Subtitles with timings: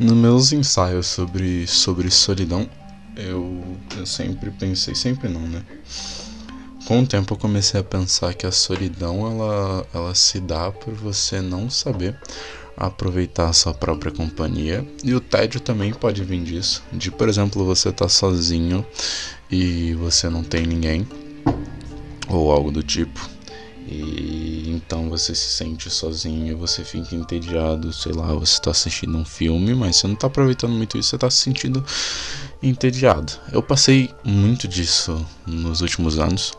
[0.00, 2.66] Nos meus ensaios sobre, sobre solidão,
[3.14, 3.62] eu,
[3.98, 5.62] eu sempre pensei, sempre não, né?
[6.86, 10.94] Com o tempo eu comecei a pensar que a solidão ela, ela se dá por
[10.94, 12.16] você não saber
[12.78, 14.88] aproveitar a sua própria companhia.
[15.04, 16.82] E o tédio também pode vir disso.
[16.90, 18.86] De, por exemplo, você tá sozinho
[19.50, 21.06] e você não tem ninguém,
[22.26, 23.20] ou algo do tipo.
[23.90, 29.24] E então você se sente sozinho, você fica entediado, sei lá, você está assistindo um
[29.24, 31.84] filme, mas você não está aproveitando muito isso, você está se sentindo
[32.62, 33.32] entediado.
[33.52, 36.52] Eu passei muito disso nos últimos anos,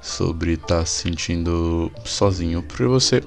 [0.00, 3.22] sobre estar tá se sentindo sozinho, porque você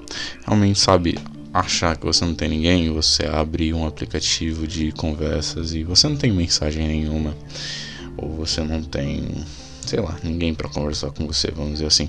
[0.46, 1.18] realmente sabe
[1.52, 6.16] achar que você não tem ninguém, você abre um aplicativo de conversas e você não
[6.16, 7.36] tem mensagem nenhuma,
[8.16, 9.44] ou você não tem,
[9.86, 12.08] sei lá, ninguém para conversar com você, vamos dizer assim.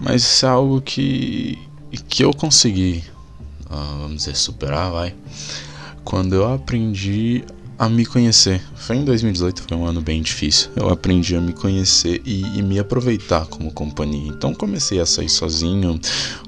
[0.00, 1.58] Mas isso é algo que,
[2.08, 3.02] que eu consegui,
[3.70, 5.14] uh, vamos dizer, superar, vai.
[6.04, 7.44] Quando eu aprendi
[7.78, 8.62] a me conhecer.
[8.74, 10.70] Foi em 2018, foi um ano bem difícil.
[10.74, 14.28] Eu aprendi a me conhecer e, e, me aproveitar como companhia.
[14.28, 16.00] Então comecei a sair sozinho,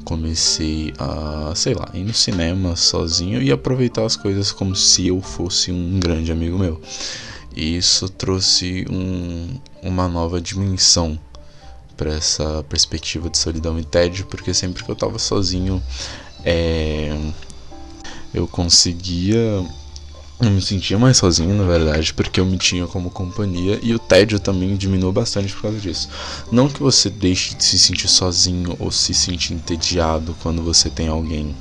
[0.05, 5.21] comecei a, sei lá, ir no cinema sozinho e aproveitar as coisas como se eu
[5.21, 6.81] fosse um grande amigo meu.
[7.55, 11.19] E isso trouxe um, uma nova dimensão
[11.99, 15.83] para essa perspectiva de solidão e tédio, porque sempre que eu tava sozinho,
[16.45, 17.15] é,
[18.33, 19.67] eu conseguia.
[20.41, 23.99] Eu me sentia mais sozinho, na verdade, porque eu me tinha como companhia e o
[23.99, 26.09] tédio também diminuiu bastante por causa disso.
[26.53, 31.09] Não que você deixe de se sentir sozinho ou se sentir entediado quando você tem
[31.09, 31.57] alguém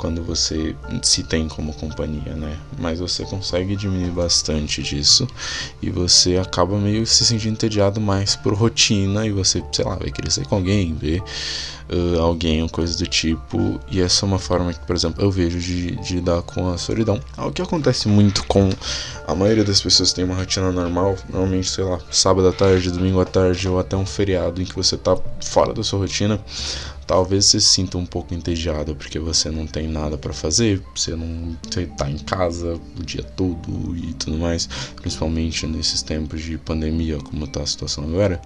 [0.00, 2.56] quando você se tem como companhia, né?
[2.78, 5.28] Mas você consegue diminuir bastante disso
[5.82, 10.10] e você acaba meio se sentindo entediado mais por rotina e você, sei lá, vai
[10.10, 11.22] querer sair com alguém, ver
[11.90, 13.78] uh, alguém ou coisa do tipo.
[13.90, 16.78] E essa é uma forma que, por exemplo, eu vejo de, de lidar com a
[16.78, 17.20] solidão.
[17.36, 18.70] Algo que acontece muito com
[19.28, 22.90] a maioria das pessoas que tem uma rotina normal, normalmente, sei lá, sábado à tarde,
[22.90, 26.40] domingo à tarde ou até um feriado em que você tá fora da sua rotina
[27.10, 31.14] talvez você se sinta um pouco entediado porque você não tem nada para fazer, você
[31.14, 36.56] não você tá em casa o dia todo e tudo mais, principalmente nesses tempos de
[36.58, 38.40] pandemia, como tá a situação agora.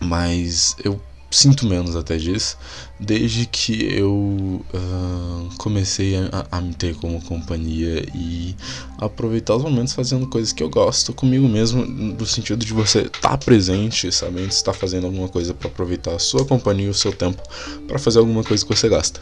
[0.00, 2.56] Mas eu sinto menos até disso,
[2.98, 8.56] desde que eu uh, comecei a, a, me ter como companhia e
[8.98, 13.30] aproveitar os momentos fazendo coisas que eu gosto comigo mesmo, no sentido de você estar
[13.30, 16.94] tá presente, sabendo estar tá fazendo alguma coisa para aproveitar a sua companhia e o
[16.94, 17.42] seu tempo
[17.86, 19.20] para fazer alguma coisa que você gosta.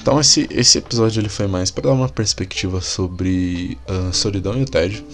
[0.00, 4.56] Então esse, esse episódio ele foi mais para dar uma perspectiva sobre a uh, solidão
[4.58, 5.04] e o tédio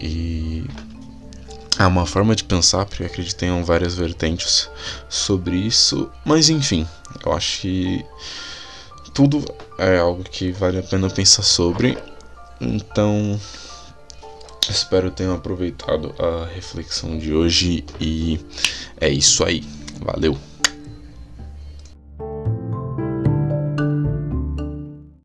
[0.00, 0.64] e
[1.78, 4.70] é uma forma de pensar, porque acredito que tenham várias vertentes
[5.08, 6.86] sobre isso, mas enfim,
[7.24, 8.04] eu acho que
[9.12, 9.44] tudo
[9.78, 11.98] é algo que vale a pena pensar sobre.
[12.60, 13.38] Então,
[14.68, 18.40] espero tenham aproveitado a reflexão de hoje e
[19.00, 19.64] é isso aí.
[20.00, 20.53] Valeu!